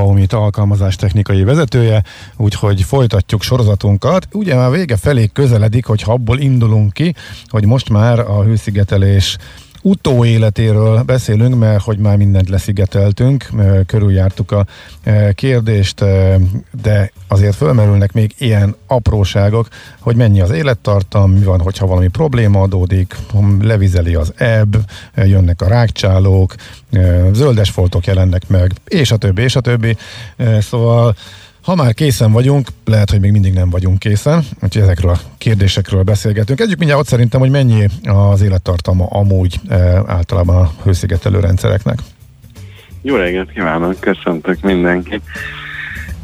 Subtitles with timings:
[0.00, 2.02] Baumit alkalmazás technikai vezetője,
[2.36, 4.28] úgyhogy folytatjuk sorozatunkat.
[4.32, 7.14] Ugye már vége felé közeledik, hogy abból indulunk ki,
[7.46, 9.36] hogy most már a hőszigetelés
[9.82, 13.50] utóéletéről beszélünk, mert hogy már mindent leszigeteltünk,
[13.86, 14.66] körüljártuk a
[15.32, 16.04] kérdést,
[16.82, 22.60] de azért fölmerülnek még ilyen apróságok, hogy mennyi az élettartam, mi van, hogyha valami probléma
[22.60, 23.16] adódik,
[23.60, 24.76] levizeli az ebb,
[25.14, 26.54] jönnek a rákcsálók,
[27.32, 29.96] zöldes foltok jelennek meg, és a többi, és a többi.
[30.60, 31.16] Szóval
[31.62, 36.02] ha már készen vagyunk, lehet, hogy még mindig nem vagyunk készen, úgyhogy ezekről a kérdésekről
[36.02, 36.60] beszélgetünk.
[36.60, 39.76] Együk mindjárt ott szerintem, hogy mennyi az élettartama amúgy e,
[40.06, 41.98] általában a hőszigetelő rendszereknek.
[43.02, 45.22] Jó reggelt kívánok, köszöntök mindenkit.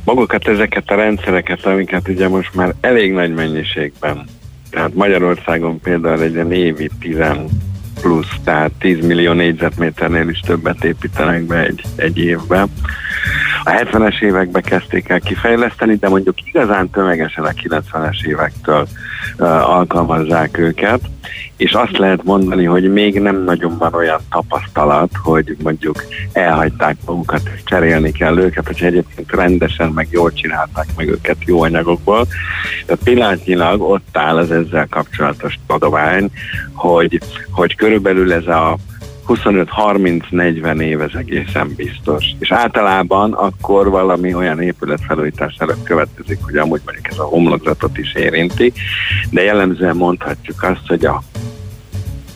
[0.04, 4.24] Magukat ezeket a rendszereket, amiket ugye most már elég nagy mennyiségben,
[4.70, 7.16] tehát Magyarországon például egy évi 10
[8.00, 12.68] plusz, tehát 10 millió négyzetméternél is többet építenek be egy, egy évben
[13.66, 18.86] a 70-es években kezdték el kifejleszteni, de mondjuk igazán tömegesen a 90-es évektől
[19.38, 21.00] uh, alkalmazzák őket,
[21.56, 27.50] és azt lehet mondani, hogy még nem nagyon van olyan tapasztalat, hogy mondjuk elhagyták magukat,
[27.54, 32.26] és cserélni kell őket, hogyha egyébként rendesen, meg jól csinálták meg őket jó anyagokból.
[32.86, 36.30] Tehát pillanatnyilag ott áll az ezzel kapcsolatos adomány,
[36.72, 38.76] hogy, hogy körülbelül ez a
[39.28, 42.24] 25-30-40 év ez egészen biztos.
[42.38, 48.14] És általában akkor valami olyan épületfelújítás előtt következik, hogy amúgy mondjuk ez a homlokzatot is
[48.14, 48.72] érinti,
[49.30, 51.22] de jellemzően mondhatjuk azt, hogy a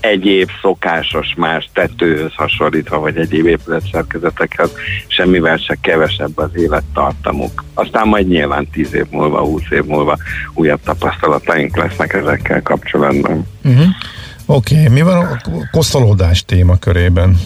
[0.01, 4.71] egyéb szokásos más tetőhöz hasonlítva, vagy egyéb épületszerkezetekhez
[5.07, 7.65] semmivel se kevesebb az élettartamuk.
[7.75, 10.17] Aztán majd nyilván 10 év múlva, 20 év múlva
[10.55, 13.47] újabb tapasztalataink lesznek ezekkel kapcsolatban.
[13.65, 13.87] Uh-huh.
[14.53, 14.89] Oké, okay.
[14.89, 15.39] mi van a
[15.71, 17.37] koszolódás témakörében?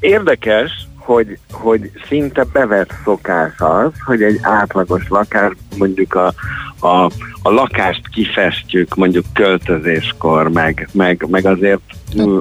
[0.00, 6.32] Érdekes, hogy, hogy szinte bevett szokás az, hogy egy átlagos lakás mondjuk a,
[6.78, 7.04] a,
[7.42, 11.82] a lakást kifestjük mondjuk költözéskor, meg, meg, meg azért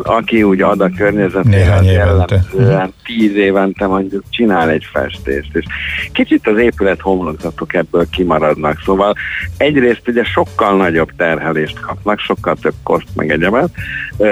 [0.04, 5.66] aki úgy ad a környezetére, az jellemzően tíz évente mondjuk csinál egy festést, és
[6.12, 9.14] kicsit az épület homlokzatok ebből kimaradnak, szóval
[9.58, 13.70] egyrészt ugye sokkal nagyobb terhelést kapnak, sokkal több koszt meg egyebet,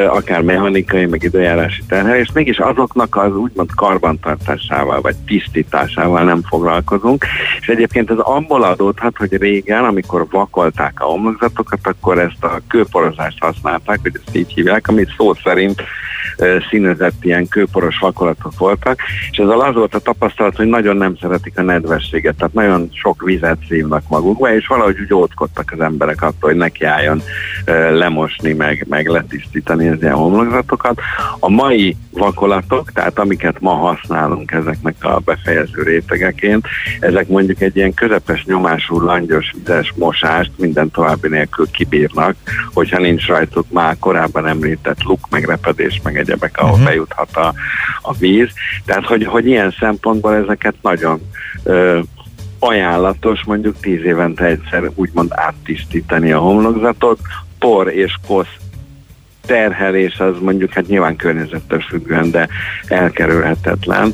[0.09, 7.25] akár mechanikai, meg időjárási terhelést, mégis azoknak az úgymond karbantartásával, vagy tisztításával nem foglalkozunk,
[7.59, 13.39] és egyébként ez abból adódhat, hogy régen, amikor vakolták a homlokzatokat, akkor ezt a kőporozást
[13.39, 15.83] használták, hogy ezt így hívják, amit szó szerint
[16.69, 18.99] színezett ilyen kőporos vakolatok voltak,
[19.31, 23.23] és ez az volt a tapasztalat, hogy nagyon nem szeretik a nedvességet, tehát nagyon sok
[23.23, 27.21] vizet szívnak magukba, és valahogy úgy ótkodtak az emberek attól, hogy nekiálljon
[27.91, 30.99] lemosni, meg, meg letisztítani az ilyen homlokzatokat.
[31.39, 36.67] A mai vakolatok, tehát amiket ma használunk ezeknek a befejező rétegeként,
[36.99, 42.35] ezek mondjuk egy ilyen közepes nyomású langyos vizes mosást minden további nélkül kibírnak,
[42.73, 46.85] hogyha nincs rajtuk már korábban említett luk, meg repedés, meg egyebek, ahol uh-huh.
[46.85, 47.53] bejuthat a,
[48.01, 48.49] a víz.
[48.85, 51.21] Tehát, hogy, hogy ilyen szempontból ezeket nagyon
[51.63, 51.99] ö,
[52.59, 57.19] ajánlatos mondjuk tíz évente egyszer úgymond áttisztítani a homlokzatot,
[57.59, 58.55] por és kosz
[59.49, 62.47] terhelés az mondjuk hát nyilván környezettől függően, de
[62.87, 64.13] elkerülhetetlen.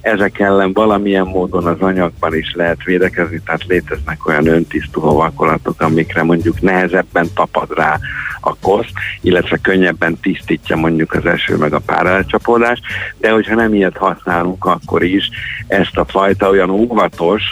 [0.00, 6.22] Ezek ellen valamilyen módon az anyagban is lehet védekezni, tehát léteznek olyan öntisztuló vakolatok, amikre
[6.22, 7.98] mondjuk nehezebben tapad rá
[8.40, 8.86] a kosz,
[9.20, 12.80] illetve könnyebben tisztítja mondjuk az eső meg a párálcsapódás,
[13.18, 15.28] de hogyha nem ilyet használunk, akkor is
[15.66, 17.42] ezt a fajta olyan óvatos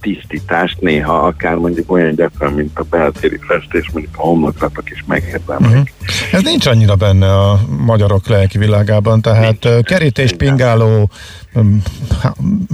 [0.00, 5.70] tisztítást néha akár mondjuk olyan gyakran, mint a beltéri festés, mondjuk a homlokzatok is megérdemlik.
[5.70, 6.31] Uh-huh.
[6.32, 9.84] Ez nincs annyira benne a magyarok lelki világában, tehát nincs.
[9.84, 11.10] kerítés, pingáló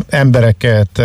[0.09, 1.03] embereket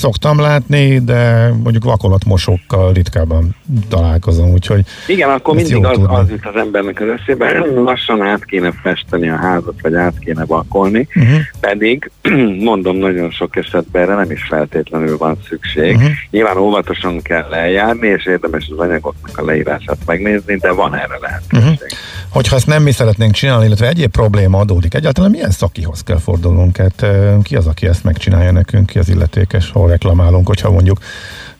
[0.00, 3.56] szoktam látni, de mondjuk vakolatmosókkal ritkábban
[3.88, 4.84] találkozom, úgyhogy...
[5.06, 9.36] Igen, akkor mindig az, az jut az embernek az eszébe, lassan át kéne festeni a
[9.36, 11.40] házat, vagy át kéne vakolni, uh-huh.
[11.60, 12.10] pedig
[12.70, 15.94] mondom, nagyon sok esetben erre nem is feltétlenül van szükség.
[15.94, 16.10] Uh-huh.
[16.30, 21.58] Nyilván óvatosan kell eljárni, és érdemes az anyagoknak a leírását megnézni, de van erre lehetőség.
[21.58, 21.88] Uh-huh.
[22.28, 26.76] Hogyha ezt nem mi szeretnénk csinálni, illetve egyéb probléma adódik, egyáltalán milyen szakihoz kell fordulnunk?
[26.76, 27.06] Hát,
[27.42, 30.98] ki az, aki ezt megcsinálja nekünk, ki az illetékes, hol reklamálunk, hogyha mondjuk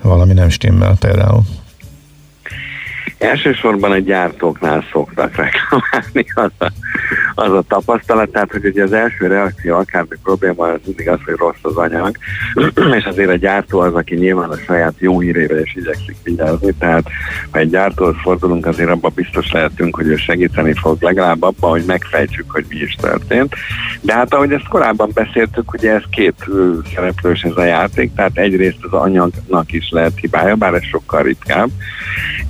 [0.02, 1.42] valami nem stimmel például?
[3.20, 6.72] Elsősorban a gyártóknál szoktak reklamálni az a,
[7.34, 11.34] az a tapasztalat, tehát hogy ugye az első reakció akármi probléma az mindig az, hogy
[11.34, 12.16] rossz az anyag,
[12.98, 17.08] és azért a gyártó az, aki nyilván a saját jó hírére is igyekszik vigyázni, tehát
[17.50, 21.84] ha egy gyártóhoz fordulunk, azért abban biztos lehetünk, hogy ő segíteni fog, legalább abban, hogy
[21.86, 23.54] megfejtsük, hogy mi is történt.
[24.00, 26.46] De hát ahogy ezt korábban beszéltük, ugye ez két
[26.94, 31.68] szereplős ez a játék, tehát egyrészt az anyagnak is lehet hibája, bár ez sokkal ritkább,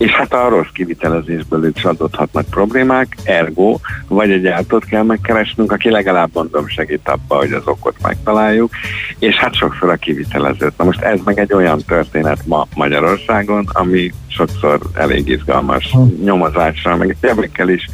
[0.00, 5.90] és hát a rossz kivitelezésből is adódhatnak problémák, ergo vagy egy gyártót kell megkeresnünk, aki
[5.90, 8.70] legalább mondom segít abba, hogy az okot megtaláljuk,
[9.18, 10.72] és hát sokszor a kivitelezőt.
[10.76, 17.16] Na most ez meg egy olyan történet ma Magyarországon, ami sokszor elég izgalmas nyomozásra, meg
[17.20, 17.86] érdekkel is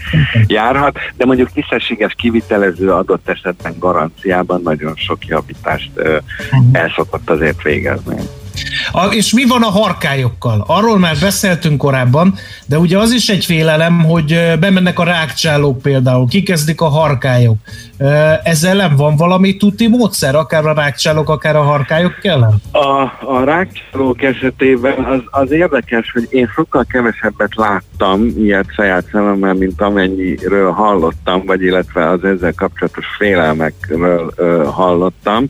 [0.47, 5.91] járhat, de mondjuk tisztességes kivitelező adott esetben garanciában nagyon sok javítást
[6.73, 8.17] el szokott azért végezni.
[8.97, 10.65] A, és mi van a harkályokkal?
[10.67, 12.35] Arról már beszéltünk korábban,
[12.67, 17.57] de ugye az is egy félelem, hogy bemennek a rákcsálók például, kikezdik a harkályok.
[18.43, 22.55] Ezzel nem van valami tuti módszer, akár a rákcsálók, akár a harkályok ellen?
[22.73, 29.55] A, a rákcsálók esetében az, az érdekes, hogy én sokkal kevesebbet láttam ilyet saját szememmel,
[29.55, 35.49] mint amennyiről hallottam, vagy illetve az ezzel kapcsolatos félelmekről ö, hallottam.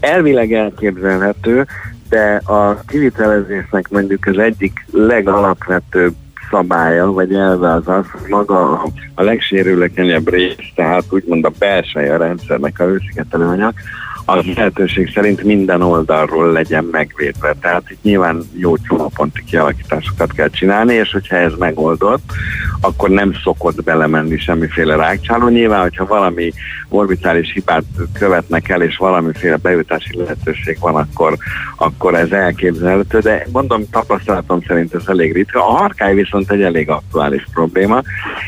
[0.00, 1.66] Elvileg elképzelhető,
[2.12, 6.14] de a kivitelezésnek mondjuk az egyik legalapvetőbb
[6.50, 8.82] szabálya, vagy elve az az, hogy maga
[9.14, 13.74] a legsérülékenyebb rész, tehát úgymond a belseje a rendszernek a hőszigetelőanyag,
[14.24, 17.54] az lehetőség szerint minden oldalról legyen megvédve.
[17.60, 22.32] Tehát itt nyilván jó csomóponti kialakításokat kell csinálni, és hogyha ez megoldott,
[22.80, 25.48] akkor nem szokott belemenni semmiféle rákcsáló.
[25.48, 26.52] Nyilván, hogyha valami
[26.88, 31.36] orbitális hibát követnek el, és valamiféle bejutási lehetőség van, akkor,
[31.76, 35.68] akkor ez elképzelhető, de mondom, tapasztalatom szerint ez elég ritka.
[35.68, 38.02] A harkály viszont egy elég aktuális probléma,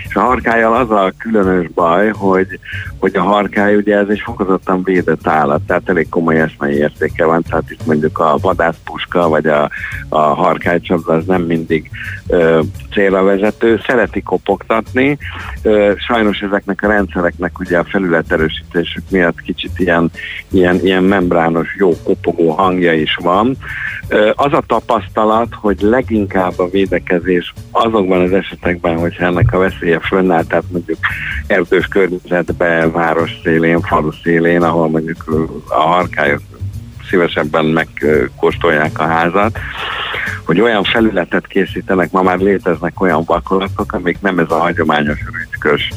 [0.09, 2.59] és a harkályal az a különös baj, hogy,
[2.99, 7.43] hogy a harkály ugye ez egy fokozottan védett állat, tehát elég komoly esmei értéke van,
[7.43, 9.71] tehát itt mondjuk a vadászpuska vagy a,
[10.09, 11.91] a harkálycsapda az nem mindig
[12.27, 12.61] ö,
[12.93, 15.19] célra vezető, szereti kopogtatni,
[15.63, 20.11] ö, sajnos ezeknek a rendszereknek ugye a felületerősítésük miatt kicsit ilyen,
[20.51, 23.57] ilyen, ilyen membrános, jó kopogó hangja is van.
[24.09, 29.99] Ö, az a tapasztalat, hogy leginkább a védekezés azokban az esetekben, hogyha ennek a veszélye
[30.01, 30.99] fönnáll, tehát mondjuk
[31.47, 35.25] erdős környezetben, város szélén, falu szélén, ahol mondjuk
[35.69, 36.41] a harkályok
[37.11, 39.59] szívesebben megkóstolják a házat,
[40.45, 45.89] hogy olyan felületet készítenek, ma már léteznek olyan vakolatok, amik nem ez a hagyományos rütkös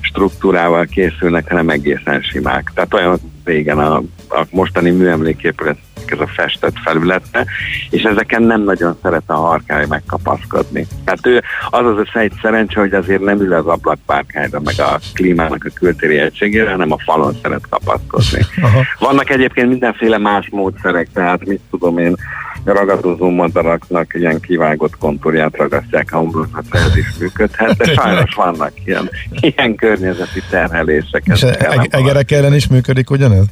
[0.00, 2.70] struktúrával készülnek, hanem egészen simák.
[2.74, 3.96] Tehát olyan régen a,
[4.28, 5.78] a mostani műemléképület
[6.10, 7.46] ez a festett felülete,
[7.90, 10.86] és ezeken nem nagyon szeret a harkály megkapaszkodni.
[11.04, 15.64] Tehát ő az az egy szerencse, hogy azért nem ül az ablakpárkányra, meg a klímának
[15.64, 18.46] a kültéri egységére, hanem a falon szeret kapaszkodni.
[18.62, 18.82] Aha.
[18.98, 22.16] Vannak egyébként mindenféle más módszerek, tehát mit tudom én,
[22.64, 29.10] ragadozó madaraknak ilyen kivágott kontúrját ragasztják a homlokzatra, ez is működhet, de sajnos vannak ilyen,
[29.40, 31.22] ilyen környezeti terhelések.
[31.24, 33.44] És e- egerek ellen is működik ugyanez?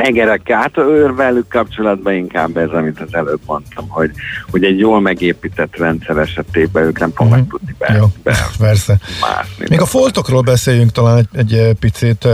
[0.00, 0.74] Egerek, hát
[1.16, 4.10] velük kapcsolatban inkább ez, amit az előbb mondtam, hogy,
[4.50, 7.50] hogy egy jól megépített rendszer esetében ők nem fognak uh-huh.
[7.50, 8.98] tudni be, Jó, be persze.
[9.20, 9.64] Mászni.
[9.68, 12.26] Még a foltokról beszéljünk talán egy, egy picit,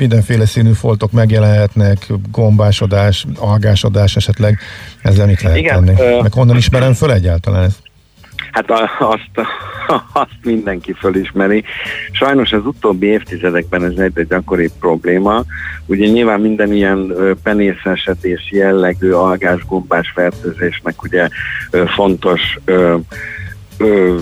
[0.00, 4.58] mindenféle színű foltok megjelenhetnek, gombásodás, algásodás esetleg,
[5.02, 6.00] ezzel mit lehet Igen, tenni?
[6.00, 6.20] Ö...
[6.22, 7.82] Meg honnan ismerem föl egyáltalán ezt?
[8.52, 9.48] Hát a, azt,
[10.12, 11.64] azt mindenki fölismeri.
[12.12, 15.44] Sajnos az utóbbi évtizedekben ez egy gyakori probléma.
[15.86, 21.28] Ugye nyilván minden ilyen penészesedés jellegű algás-gombás fertőzésnek ugye
[21.86, 22.96] fontos ö,
[23.78, 24.16] ö,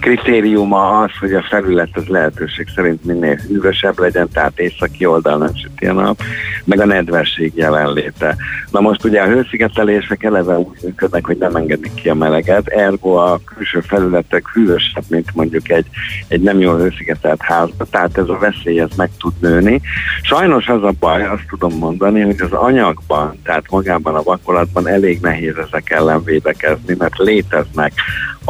[0.00, 5.86] kritériuma az, hogy a felület az lehetőség szerint minél hűvösebb legyen, tehát északi oldalon süti
[5.86, 6.20] a nap,
[6.64, 8.36] meg a nedvesség jelenléte.
[8.70, 13.10] Na most ugye a hőszigetelések eleve úgy működnek, hogy nem engedik ki a meleget, ergo
[13.10, 15.86] a külső felületek hűvösebb, mint mondjuk egy,
[16.28, 19.80] egy nem jól hőszigetelt házba, tehát ez a veszély ez meg tud nőni.
[20.22, 25.20] Sajnos az a baj, azt tudom mondani, hogy az anyagban, tehát magában a vakolatban elég
[25.20, 27.92] nehéz ezek ellen védekezni, mert léteznek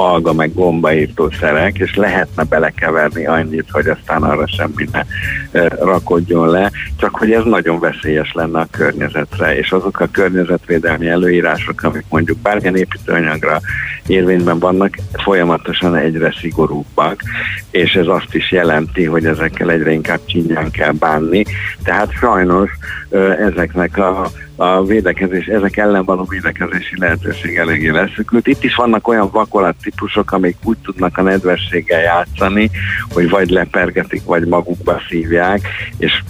[0.00, 5.02] alga meg gombaírtószerek, és lehetne belekeverni annyit, hogy aztán arra semmi ne
[5.69, 11.83] rakodjon le, csak hogy ez nagyon veszélyes lenne a környezetre, és azok a környezetvédelmi előírások,
[11.83, 13.61] amik mondjuk bármilyen építőanyagra
[14.07, 17.23] érvényben vannak, folyamatosan egyre szigorúbbak,
[17.71, 21.45] és ez azt is jelenti, hogy ezekkel egyre inkább csinyán kell bánni,
[21.85, 22.71] tehát sajnos
[23.38, 24.30] ezeknek a
[24.62, 28.47] a védekezés, ezek ellen való védekezési lehetőség eléggé leszükült.
[28.47, 32.71] Itt is vannak olyan vakolat típusok, amik úgy tudnak a nedvességgel játszani,
[33.12, 35.61] hogy vagy lepergetik, vagy magukba szívják,
[35.99, 36.23] és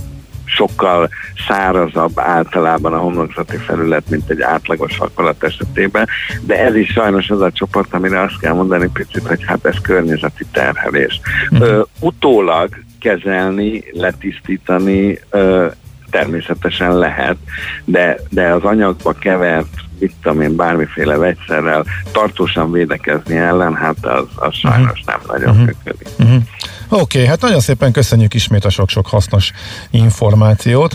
[0.45, 1.09] sokkal
[1.49, 6.09] szárazabb általában a homlokzati felület, mint egy átlagos vakolat esetében,
[6.41, 9.77] de ez is sajnos az a csoport, amire azt kell mondani picit, hogy hát ez
[9.83, 11.21] környezeti terhelés.
[11.51, 11.69] Uh-huh.
[11.69, 12.69] Ö, utólag
[13.01, 15.67] kezelni, letisztítani ö,
[16.11, 17.37] természetesen lehet,
[17.85, 24.26] de, de az anyagba kevert mit tudom én, bármiféle vegyszerrel tartósan védekezni ellen, hát az,
[24.35, 25.67] az sajnos nem nagyon uh-huh.
[25.67, 26.09] működik.
[26.19, 26.43] Uh-huh.
[26.88, 29.52] Oké, okay, hát nagyon szépen köszönjük ismét a sok-sok hasznos
[29.90, 30.95] információt.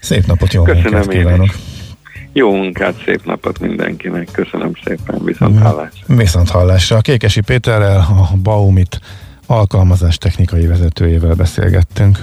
[0.00, 1.54] Szép napot, jó Köszönöm munkát kívánok!
[2.32, 6.14] Jó munkát, szép napot mindenkinek, köszönöm szépen, viszont hallásra.
[6.14, 6.96] Viszont hallásra.
[6.96, 9.00] A Kékesi Péterrel, a Baumit
[9.46, 12.18] alkalmazás technikai vezetőjével beszélgettünk.